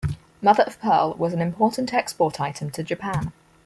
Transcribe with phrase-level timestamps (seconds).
[0.41, 3.33] Mother of pearl was an important export item to Japan.